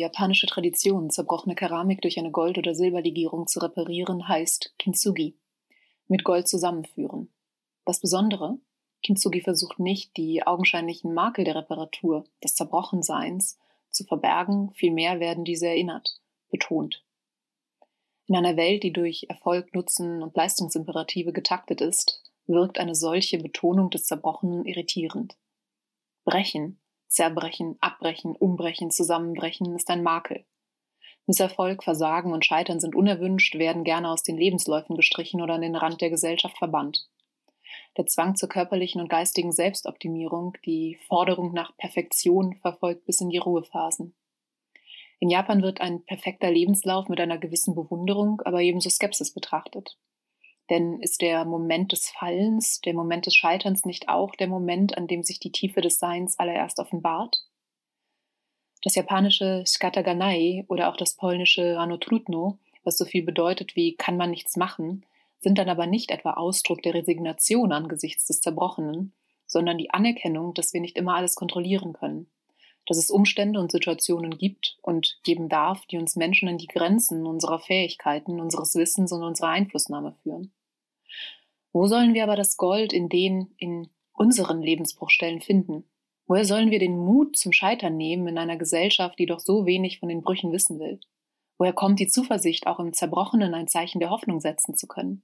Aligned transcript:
japanische 0.00 0.46
Tradition, 0.46 1.10
zerbrochene 1.10 1.54
Keramik 1.54 2.02
durch 2.02 2.18
eine 2.18 2.30
Gold- 2.30 2.58
oder 2.58 2.74
Silberlegierung 2.74 3.46
zu 3.46 3.60
reparieren, 3.60 4.26
heißt 4.26 4.74
Kintsugi, 4.78 5.36
mit 6.08 6.24
Gold 6.24 6.48
zusammenführen. 6.48 7.30
Das 7.84 8.00
Besondere, 8.00 8.58
Kintsugi 9.02 9.40
versucht 9.40 9.78
nicht, 9.78 10.16
die 10.16 10.46
augenscheinlichen 10.46 11.14
Makel 11.14 11.44
der 11.44 11.54
Reparatur, 11.54 12.24
des 12.42 12.54
Zerbrochenseins, 12.54 13.58
zu 13.90 14.04
verbergen, 14.04 14.72
vielmehr 14.72 15.20
werden 15.20 15.44
diese 15.44 15.68
erinnert, 15.68 16.20
betont. 16.50 17.04
In 18.26 18.36
einer 18.36 18.56
Welt, 18.56 18.82
die 18.82 18.92
durch 18.92 19.26
Erfolg, 19.28 19.74
Nutzen 19.74 20.22
und 20.22 20.36
Leistungsimperative 20.36 21.32
getaktet 21.32 21.80
ist, 21.80 22.22
wirkt 22.46 22.78
eine 22.78 22.94
solche 22.94 23.38
Betonung 23.38 23.90
des 23.90 24.04
Zerbrochenen 24.04 24.64
irritierend. 24.66 25.36
Brechen, 26.24 26.78
zerbrechen, 27.10 27.76
abbrechen, 27.80 28.34
umbrechen, 28.36 28.90
zusammenbrechen 28.90 29.74
ist 29.74 29.90
ein 29.90 30.02
Makel. 30.02 30.44
Misserfolg, 31.26 31.84
Versagen 31.84 32.32
und 32.32 32.44
Scheitern 32.44 32.80
sind 32.80 32.94
unerwünscht, 32.94 33.56
werden 33.56 33.84
gerne 33.84 34.10
aus 34.10 34.22
den 34.22 34.36
Lebensläufen 34.36 34.96
gestrichen 34.96 35.42
oder 35.42 35.54
an 35.54 35.60
den 35.60 35.76
Rand 35.76 36.00
der 36.00 36.10
Gesellschaft 36.10 36.56
verbannt. 36.56 37.08
Der 37.96 38.06
Zwang 38.06 38.36
zur 38.36 38.48
körperlichen 38.48 39.00
und 39.00 39.08
geistigen 39.08 39.52
Selbstoptimierung, 39.52 40.56
die 40.64 40.98
Forderung 41.06 41.52
nach 41.52 41.76
Perfektion 41.76 42.56
verfolgt 42.56 43.04
bis 43.04 43.20
in 43.20 43.30
die 43.30 43.38
Ruhephasen. 43.38 44.14
In 45.18 45.28
Japan 45.28 45.62
wird 45.62 45.80
ein 45.80 46.04
perfekter 46.04 46.50
Lebenslauf 46.50 47.08
mit 47.08 47.20
einer 47.20 47.38
gewissen 47.38 47.74
Bewunderung, 47.74 48.40
aber 48.44 48.62
ebenso 48.62 48.88
Skepsis 48.88 49.34
betrachtet. 49.34 49.98
Denn 50.70 51.00
ist 51.00 51.20
der 51.20 51.44
Moment 51.44 51.90
des 51.90 52.10
Fallens, 52.10 52.80
der 52.80 52.94
Moment 52.94 53.26
des 53.26 53.34
Scheiterns 53.34 53.84
nicht 53.84 54.08
auch 54.08 54.36
der 54.36 54.46
Moment, 54.46 54.96
an 54.96 55.08
dem 55.08 55.24
sich 55.24 55.40
die 55.40 55.50
Tiefe 55.50 55.80
des 55.80 55.98
Seins 55.98 56.38
allererst 56.38 56.78
offenbart? 56.78 57.44
Das 58.82 58.94
japanische 58.94 59.64
Shikataganai 59.66 60.64
oder 60.68 60.88
auch 60.88 60.96
das 60.96 61.16
polnische 61.16 61.76
Rano 61.76 61.96
Trudno, 61.96 62.58
was 62.84 62.96
so 62.96 63.04
viel 63.04 63.24
bedeutet 63.24 63.74
wie 63.74 63.96
kann 63.96 64.16
man 64.16 64.30
nichts 64.30 64.56
machen, 64.56 65.04
sind 65.40 65.58
dann 65.58 65.68
aber 65.68 65.86
nicht 65.86 66.12
etwa 66.12 66.34
Ausdruck 66.34 66.82
der 66.82 66.94
Resignation 66.94 67.72
angesichts 67.72 68.26
des 68.26 68.40
Zerbrochenen, 68.40 69.12
sondern 69.46 69.76
die 69.76 69.90
Anerkennung, 69.90 70.54
dass 70.54 70.72
wir 70.72 70.80
nicht 70.80 70.96
immer 70.96 71.16
alles 71.16 71.34
kontrollieren 71.34 71.94
können, 71.94 72.30
dass 72.86 72.96
es 72.96 73.10
Umstände 73.10 73.58
und 73.58 73.72
Situationen 73.72 74.38
gibt 74.38 74.78
und 74.82 75.18
geben 75.24 75.48
darf, 75.48 75.84
die 75.86 75.98
uns 75.98 76.14
Menschen 76.14 76.48
an 76.48 76.58
die 76.58 76.68
Grenzen 76.68 77.26
unserer 77.26 77.58
Fähigkeiten, 77.58 78.40
unseres 78.40 78.76
Wissens 78.76 79.10
und 79.10 79.24
unserer 79.24 79.48
Einflussnahme 79.48 80.14
führen. 80.22 80.52
Wo 81.72 81.86
sollen 81.86 82.14
wir 82.14 82.24
aber 82.24 82.36
das 82.36 82.56
Gold 82.56 82.92
in 82.92 83.08
den, 83.08 83.54
in 83.56 83.90
unseren 84.12 84.60
Lebensbruchstellen 84.60 85.40
finden? 85.40 85.84
Woher 86.26 86.44
sollen 86.44 86.70
wir 86.70 86.78
den 86.78 86.98
Mut 86.98 87.36
zum 87.36 87.52
Scheitern 87.52 87.96
nehmen 87.96 88.28
in 88.28 88.38
einer 88.38 88.56
Gesellschaft, 88.56 89.18
die 89.18 89.26
doch 89.26 89.40
so 89.40 89.66
wenig 89.66 89.98
von 89.98 90.08
den 90.08 90.22
Brüchen 90.22 90.52
wissen 90.52 90.78
will? 90.78 91.00
Woher 91.58 91.72
kommt 91.72 92.00
die 92.00 92.06
Zuversicht, 92.06 92.66
auch 92.66 92.80
im 92.80 92.92
Zerbrochenen 92.92 93.54
ein 93.54 93.68
Zeichen 93.68 94.00
der 94.00 94.10
Hoffnung 94.10 94.40
setzen 94.40 94.76
zu 94.76 94.86
können? 94.86 95.22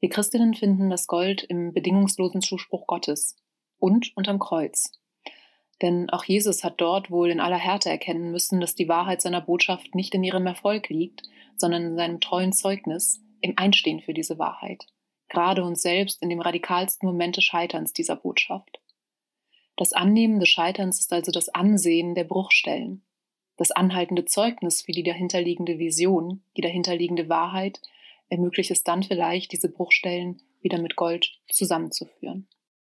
Wir 0.00 0.08
Christinnen 0.08 0.54
finden 0.54 0.90
das 0.90 1.06
Gold 1.06 1.42
im 1.42 1.72
bedingungslosen 1.72 2.40
Zuspruch 2.40 2.86
Gottes 2.86 3.36
und 3.78 4.16
unterm 4.16 4.38
Kreuz. 4.38 4.92
Denn 5.82 6.10
auch 6.10 6.24
Jesus 6.24 6.64
hat 6.64 6.80
dort 6.80 7.10
wohl 7.10 7.30
in 7.30 7.40
aller 7.40 7.58
Härte 7.58 7.88
erkennen 7.88 8.30
müssen, 8.30 8.60
dass 8.60 8.74
die 8.74 8.88
Wahrheit 8.88 9.20
seiner 9.20 9.40
Botschaft 9.40 9.94
nicht 9.94 10.14
in 10.14 10.24
ihrem 10.24 10.46
Erfolg 10.46 10.88
liegt, 10.88 11.22
sondern 11.56 11.84
in 11.84 11.96
seinem 11.96 12.20
treuen 12.20 12.52
Zeugnis, 12.52 13.20
im 13.40 13.54
Einstehen 13.56 14.00
für 14.00 14.14
diese 14.14 14.38
Wahrheit, 14.38 14.86
gerade 15.28 15.62
uns 15.62 15.82
selbst 15.82 16.22
in 16.22 16.28
dem 16.28 16.40
radikalsten 16.40 17.06
Moment 17.08 17.36
des 17.36 17.44
Scheiterns 17.44 17.92
dieser 17.92 18.16
Botschaft. 18.16 18.80
Das 19.76 19.92
Annehmen 19.92 20.40
des 20.40 20.48
Scheiterns 20.48 20.98
ist 20.98 21.12
also 21.12 21.30
das 21.30 21.48
Ansehen 21.48 22.14
der 22.14 22.24
Bruchstellen, 22.24 23.02
das 23.56 23.70
anhaltende 23.70 24.24
Zeugnis 24.24 24.82
für 24.82 24.92
die 24.92 25.02
dahinterliegende 25.02 25.78
Vision, 25.78 26.42
die 26.56 26.62
dahinterliegende 26.62 27.28
Wahrheit, 27.28 27.80
ermöglicht 28.28 28.70
es 28.70 28.82
dann 28.82 29.02
vielleicht, 29.02 29.52
diese 29.52 29.68
Bruchstellen 29.68 30.42
wieder 30.60 30.78
mit 30.78 30.96
Gold 30.96 31.38
zusammenzuführen. 31.48 32.48